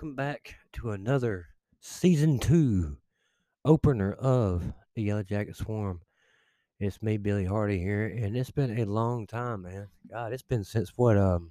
[0.00, 1.48] Welcome back to another
[1.80, 2.98] season two
[3.64, 6.02] opener of the Yellow Jacket Swarm.
[6.78, 9.88] It's me, Billy Hardy here, and it's been a long time, man.
[10.08, 11.50] God, it's been since what, um,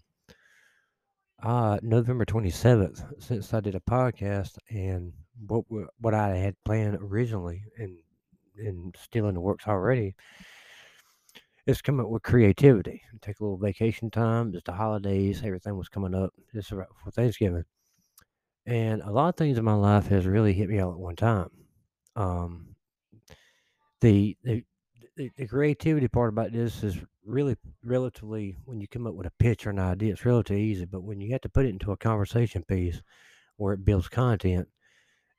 [1.43, 5.11] uh, November twenty seventh since I did a podcast, and
[5.45, 5.65] what
[6.00, 7.98] what I had planned originally, and
[8.56, 10.15] and still in the works already,
[11.65, 13.01] It's come up with creativity.
[13.21, 14.54] Take a little vacation time.
[14.56, 15.42] It's the holidays.
[15.43, 17.65] Everything was coming up just right for Thanksgiving.
[18.68, 21.16] And a lot of things in my life has really hit me all at one
[21.16, 21.50] time.
[22.16, 22.76] Um,
[24.02, 24.64] the, the
[25.18, 29.66] the, creativity part about this is really relatively when you come up with a pitch
[29.66, 30.86] or an idea, it's relatively easy.
[30.86, 33.02] But when you have to put it into a conversation piece
[33.58, 34.68] where it builds content,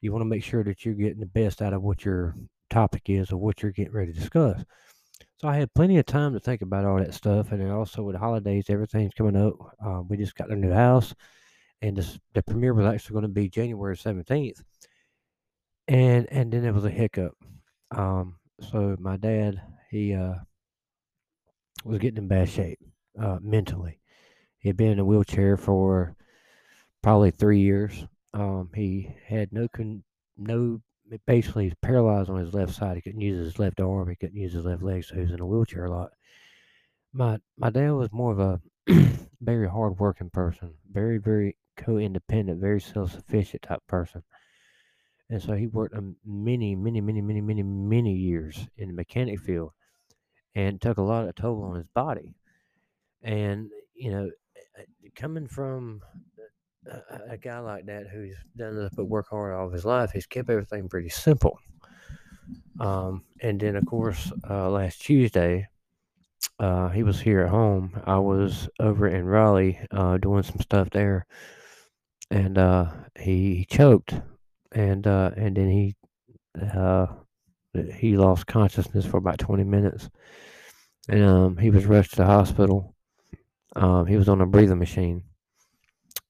[0.00, 2.34] you want to make sure that you're getting the best out of what your
[2.70, 4.64] topic is or what you're getting ready to discuss.
[5.36, 8.02] So I had plenty of time to think about all that stuff, and then also
[8.02, 9.54] with holidays, everything's coming up.
[9.84, 11.14] Uh, we just got a new house,
[11.80, 14.62] and this, the premiere was actually going to be January seventeenth,
[15.86, 17.34] and and then it was a hiccup.
[17.90, 20.34] Um, so my dad, he uh,
[21.84, 22.78] was getting in bad shape
[23.18, 24.00] uh, mentally.
[24.58, 26.16] He had been in a wheelchair for
[27.02, 28.06] probably three years.
[28.34, 30.02] Um, he had no con-
[30.36, 30.80] no
[31.26, 32.96] basically he's paralyzed on his left side.
[32.96, 34.08] He couldn't use his left arm.
[34.08, 36.10] He couldn't use his left leg, so he was in a wheelchair a lot.
[37.12, 38.60] My my dad was more of a
[39.40, 44.22] very hard working person, very very co-independent, very self sufficient type person.
[45.30, 49.72] And so he worked many, many, many, many, many, many years in the mechanic field,
[50.54, 52.34] and took a lot of toll on his body.
[53.22, 56.02] And you know, eh, eh, coming from
[56.86, 60.12] a, a guy like that who's done nothing but work hard all of his life,
[60.12, 61.58] he's kept everything pretty simple.
[62.80, 65.68] Um, and then, of course, uh, last Tuesday,
[66.60, 68.00] uh, he was here at home.
[68.04, 71.26] I was over in Raleigh uh, doing some stuff there,
[72.30, 74.14] and uh, he, he, choked,
[74.72, 75.96] and uh, and then he
[76.60, 77.06] uh,
[77.94, 80.08] he lost consciousness for about twenty minutes,
[81.08, 82.94] and um, he was rushed to the hospital.
[83.76, 85.24] Um, he was on a breathing machine,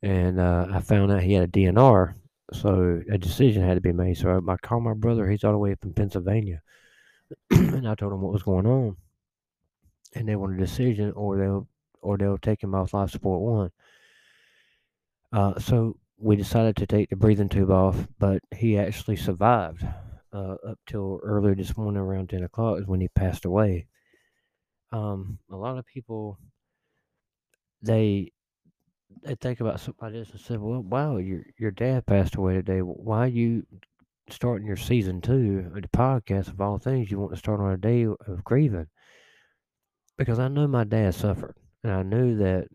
[0.03, 2.15] and uh, I found out he had a DNR,
[2.53, 4.19] so a decision had to be made.
[4.19, 6.63] So I, I called my brother; he's all the way up in Pennsylvania,
[7.51, 8.97] and I told him what was going on,
[10.15, 11.69] and they want a decision, or they'll
[12.01, 13.71] or they'll take him off life support one.
[15.33, 19.85] Uh, so we decided to take the breathing tube off, but he actually survived
[20.33, 23.87] uh, up till earlier this morning around ten o'clock is when he passed away.
[24.91, 26.39] Um, a lot of people
[27.83, 28.33] they
[29.23, 32.81] they think about somebody else and say, "Well, wow, your your dad passed away today.
[32.81, 33.67] Why are you
[34.31, 37.11] starting your season two of the podcast of all things?
[37.11, 38.89] You want to start on a day of grieving?"
[40.17, 42.69] Because I know my dad suffered, and I knew that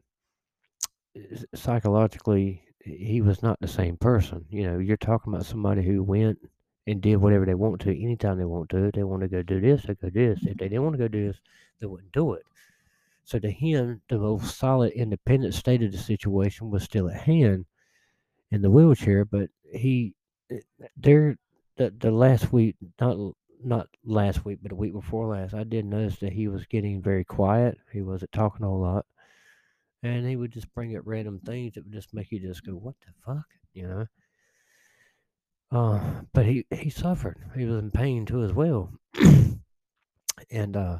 [1.56, 4.46] psychologically he was not the same person.
[4.50, 6.40] You know, you're talking about somebody who went
[6.86, 8.86] and did whatever they want to anytime they want to.
[8.86, 10.46] If they want to go do this, they go do this.
[10.46, 11.40] If they didn't want to go do this,
[11.80, 12.44] they wouldn't do it.
[13.24, 17.66] So to him, the most solid, independent state of the situation was still at hand
[18.52, 19.24] in the wheelchair.
[19.24, 20.14] But he,
[20.52, 20.60] eh,
[20.98, 21.38] there,
[21.78, 23.18] the the last week, not
[23.64, 27.02] not last week, but a week before last, I did notice that he was getting
[27.02, 27.78] very quiet.
[27.94, 29.06] He wasn't talking a whole lot,
[30.04, 32.74] and he would just bring up random things that would just make you just go,
[32.74, 34.06] "What the fuck," you know.
[35.72, 37.38] Uh, but he he suffered.
[37.56, 38.94] He was in pain too as well,
[40.52, 41.00] and uh,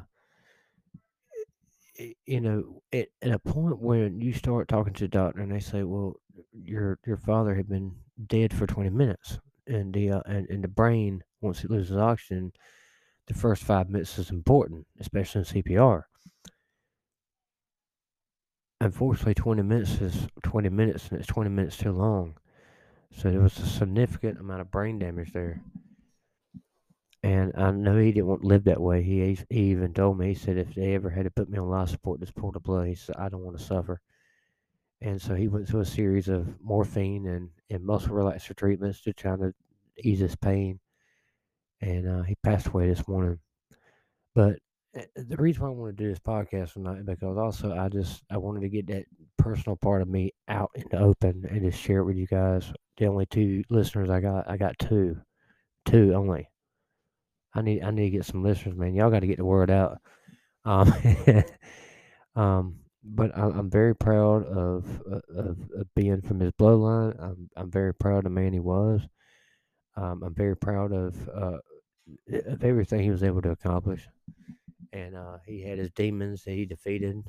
[2.26, 5.60] you know, at, at a point when you start talking to the doctor and they
[5.60, 6.16] say, "Well,
[6.52, 7.94] your your father had been
[8.26, 12.52] dead for 20 minutes," and the uh, and, and the brain once it loses oxygen,
[13.26, 16.04] the first five minutes is important, especially in CPR.
[18.84, 22.36] Unfortunately, 20 minutes is 20 minutes, and it's 20 minutes too long.
[23.16, 25.62] So there was a significant amount of brain damage there.
[27.22, 29.02] And I know he didn't want to live that way.
[29.02, 31.70] He, he even told me, he said, if they ever had to put me on
[31.70, 32.88] life support, just pull the blood.
[32.88, 34.02] He said, I don't want to suffer.
[35.00, 39.14] And so he went through a series of morphine and, and muscle relaxer treatments to
[39.14, 39.54] try to
[40.02, 40.78] ease his pain.
[41.80, 43.38] And uh, he passed away this morning.
[44.34, 44.58] But
[45.16, 48.36] the reason why I want to do this podcast tonight because also I just I
[48.36, 49.04] wanted to get that
[49.38, 52.72] personal part of me out in the open and just share it with you guys.
[52.96, 55.16] The only two listeners I got, I got two,
[55.84, 56.48] two only.
[57.54, 58.94] I need I need to get some listeners, man.
[58.94, 59.98] Y'all got to get the word out.
[60.64, 60.92] Um,
[62.36, 67.22] um, but I, am very proud of, uh, of, of being from his bloodline.
[67.22, 69.02] I'm I'm very proud of the man he was.
[69.96, 71.58] Um, I'm very proud of uh,
[72.46, 74.08] of everything he was able to accomplish,
[74.94, 77.22] and uh, he had his demons that he defeated,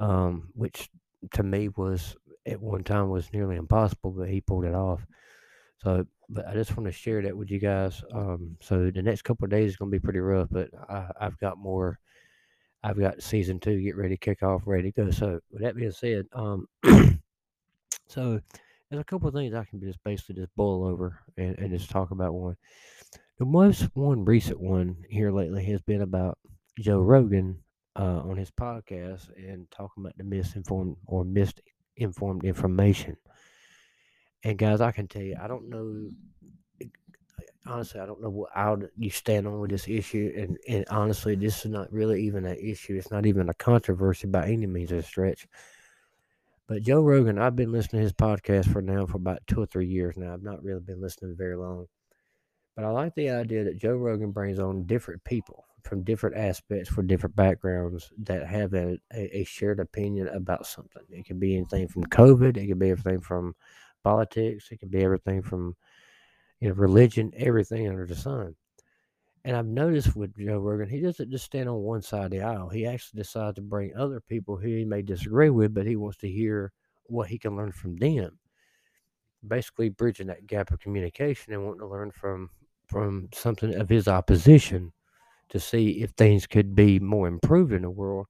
[0.00, 0.88] um, which
[1.34, 5.06] to me was at one time was nearly impossible, but he pulled it off.
[5.78, 8.02] So, but I just want to share that with you guys.
[8.12, 11.10] Um, so the next couple of days is going to be pretty rough, but I,
[11.20, 11.98] I've got more.
[12.82, 15.10] I've got season two get ready kick off, ready to go.
[15.10, 16.66] So with that being said, um,
[18.06, 18.40] so
[18.88, 21.90] there's a couple of things I can just basically just boil over and, and just
[21.90, 22.56] talk about one.
[23.38, 26.38] The most one recent one here lately has been about
[26.78, 27.58] Joe Rogan
[27.96, 33.16] uh, on his podcast and talking about the misinformed or misinformed information.
[34.44, 36.08] And guys, I can tell you, I don't know.
[37.66, 41.34] Honestly, I don't know what how you stand on with this issue, and, and honestly,
[41.34, 42.94] this is not really even an issue.
[42.96, 45.46] It's not even a controversy by any means of a stretch.
[46.66, 49.66] But Joe Rogan, I've been listening to his podcast for now for about two or
[49.66, 50.32] three years now.
[50.32, 51.86] I've not really been listening very long,
[52.78, 56.88] but I like the idea that Joe Rogan brings on different people from different aspects
[56.88, 61.02] for different backgrounds that have a, a, a shared opinion about something.
[61.10, 62.56] It can be anything from COVID.
[62.56, 63.56] It can be everything from
[64.04, 64.68] politics.
[64.70, 65.74] It can be everything from
[66.60, 68.54] you know religion, everything under the sun.
[69.44, 72.42] And I've noticed with Joe Rogan, he doesn't just stand on one side of the
[72.42, 72.68] aisle.
[72.68, 76.18] He actually decides to bring other people who he may disagree with, but he wants
[76.18, 76.70] to hear
[77.06, 78.38] what he can learn from them.
[79.44, 82.50] Basically, bridging that gap of communication and wanting to learn from
[82.88, 84.92] from something of his opposition
[85.50, 88.26] to see if things could be more improved in the world.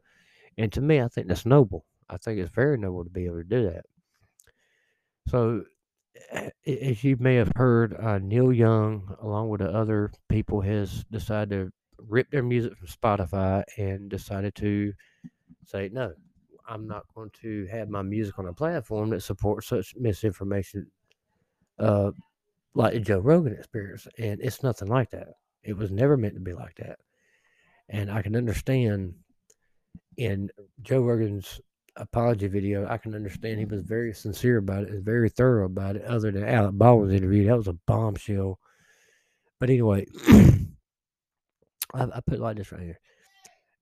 [0.56, 1.84] And to me, I think that's noble.
[2.10, 3.84] I think it's very noble to be able to do that.
[5.28, 5.64] So,
[6.66, 11.50] as you may have heard, uh, Neil Young, along with the other people, has decided
[11.50, 14.92] to rip their music from Spotify and decided to
[15.64, 16.12] say, no,
[16.68, 20.90] I'm not going to have my music on a platform that supports such misinformation
[21.78, 22.10] uh,
[22.78, 24.06] like the Joe Rogan experience.
[24.18, 25.34] And it's nothing like that.
[25.62, 27.00] It was never meant to be like that.
[27.88, 29.14] And I can understand
[30.16, 30.50] in
[30.82, 31.60] Joe Rogan's
[31.96, 35.96] apology video, I can understand he was very sincere about it and very thorough about
[35.96, 37.46] it, other than Alec Baldwin's interview.
[37.46, 38.60] That was a bombshell.
[39.58, 43.00] But anyway, I, I, put like this right here.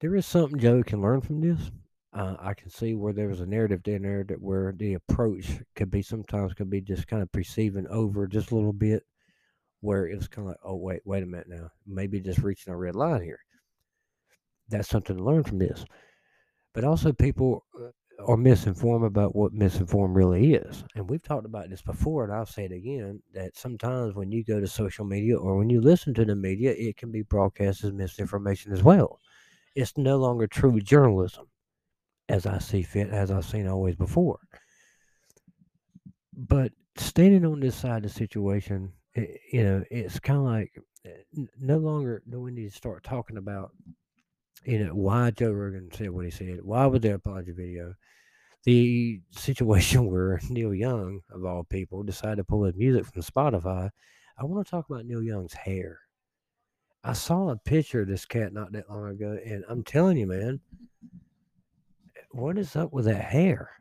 [0.01, 1.59] There is something Joe can learn from this.
[2.17, 5.59] Uh, I can see where there was a narrative in there that where the approach
[5.75, 9.03] could be sometimes could be just kind of perceiving over just a little bit,
[9.81, 12.73] where it was kind of like, oh wait, wait a minute now, maybe just reaching
[12.73, 13.39] a red line here.
[14.67, 15.85] That's something to learn from this.
[16.73, 17.89] But also, people uh,
[18.25, 20.83] are misinformed about what misinformed really is.
[20.95, 24.43] And we've talked about this before, and I'll say it again that sometimes when you
[24.43, 27.83] go to social media or when you listen to the media, it can be broadcast
[27.83, 29.19] as misinformation as well.
[29.75, 31.47] It's no longer true journalism,
[32.29, 34.39] as I see fit, as I've seen always before.
[36.33, 40.71] But standing on this side of the situation, it, you know, it's kind of like
[41.05, 43.71] eh, no longer do we need to start talking about
[44.67, 46.59] you know, why Joe Rogan said what he said.
[46.61, 47.93] Why was there apology video?
[48.65, 53.89] The situation where Neil Young, of all people, decided to pull his music from Spotify.
[54.37, 55.99] I want to talk about Neil Young's hair.
[57.03, 60.27] I saw a picture of this cat not that long ago, and I'm telling you,
[60.27, 60.59] man,
[62.37, 63.71] what is up with that hair?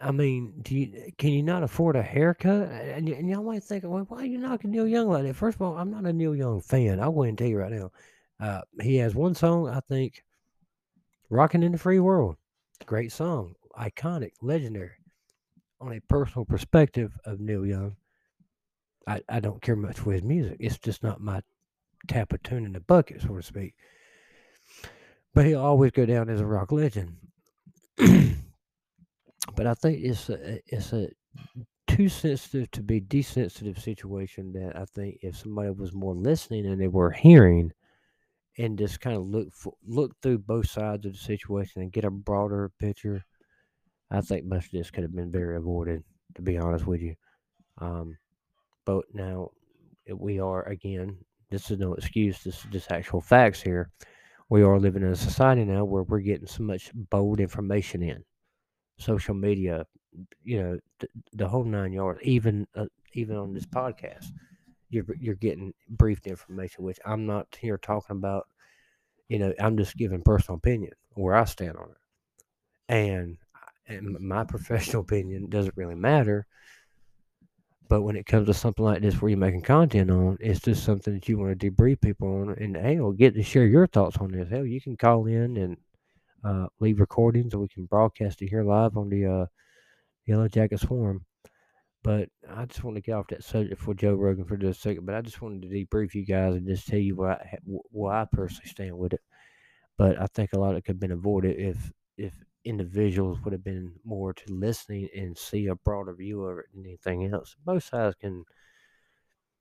[0.00, 2.70] I mean, do you can you not afford a haircut?
[2.70, 5.36] And, and y'all might think, well, why are you knocking Neil Young like that?
[5.36, 7.00] First of all, I'm not a Neil Young fan.
[7.00, 7.90] I'll go ahead and tell you right now.
[8.40, 10.24] Uh, he has one song, I think,
[11.30, 12.36] Rocking in the Free World.
[12.86, 14.90] Great song, iconic, legendary.
[15.80, 17.96] On a personal perspective of Neil Young,
[19.06, 20.56] I, I don't care much for his music.
[20.60, 21.40] It's just not my
[22.08, 23.74] tap of tune in the bucket, so to speak.
[25.34, 27.16] But he'll always go down as a rock legend.
[27.96, 31.08] but I think it's a, it's a
[31.86, 36.80] too sensitive to be desensitive situation that I think if somebody was more listening and
[36.80, 37.72] they were hearing
[38.58, 42.04] and just kind of look for, look through both sides of the situation and get
[42.04, 43.24] a broader picture,
[44.10, 46.04] I think most of this could have been very avoided.
[46.36, 47.14] To be honest with you,
[47.76, 48.16] um,
[48.86, 49.50] but now
[50.14, 51.18] we are again.
[51.50, 52.42] This is no excuse.
[52.42, 53.90] This is just actual facts here.
[54.48, 58.24] We are living in a society now where we're getting so much bold information in
[58.98, 59.86] social media,
[60.44, 62.20] you know, th- the whole nine yards.
[62.22, 64.26] Even uh, even on this podcast,
[64.90, 68.48] you're you're getting briefed information, which I'm not here talking about.
[69.28, 73.38] You know, I'm just giving personal opinion where I stand on it, and
[73.86, 76.46] and my professional opinion doesn't really matter.
[77.92, 80.82] But when it comes to something like this, where you're making content on, it's just
[80.82, 84.16] something that you want to debrief people on, and hell, get to share your thoughts
[84.16, 84.48] on this.
[84.48, 85.76] Hell, you can call in and
[86.42, 89.46] uh, leave recordings, or we can broadcast it here live on the uh,
[90.24, 91.26] Yellow Jacket Swarm.
[92.02, 94.88] But I just want to get off that subject for Joe Rogan for just a
[94.88, 95.04] second.
[95.04, 97.58] But I just wanted to debrief you guys and just tell you where I,
[98.22, 99.20] I personally stand with it.
[99.98, 102.32] But I think a lot of it could have been avoided if if
[102.64, 106.84] individuals would have been more to listening and see a broader view of it than
[106.84, 107.56] anything else.
[107.64, 108.44] Both sides can,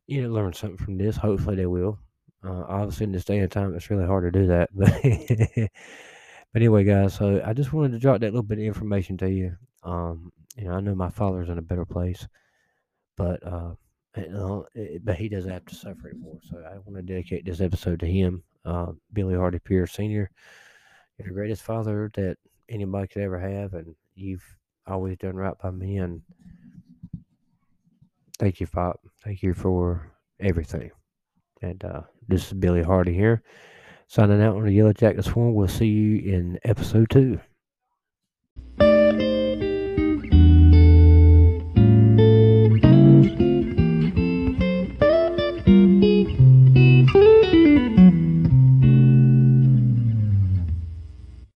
[0.08, 1.15] you know, learn something from this.
[1.15, 2.00] Hopefully, they will.
[2.43, 4.70] Uh, obviously, in this day and time, it's really hard to do that.
[6.53, 9.15] But, but anyway, guys, so I just wanted to drop that little bit of information
[9.20, 9.55] to you.
[9.84, 12.27] Um, you know, I know my father's in a better place,
[13.15, 13.75] but uh,
[14.17, 16.39] you know, it, but he doesn't have to suffer anymore.
[16.43, 20.29] So I want to dedicate this episode to him, uh, Billy Hardy Pierce Sr.
[21.17, 22.38] You're the greatest father that
[22.71, 24.43] anybody could ever have, and you've
[24.87, 25.97] always done right by me.
[25.97, 26.21] And
[28.39, 28.99] thank you, Pop.
[29.23, 30.91] Thank you for everything.
[31.61, 33.43] And uh, this is Billy Hardy here,
[34.07, 35.53] signing out on the Yellow Jacket Swarm.
[35.53, 37.39] We'll see you in episode two.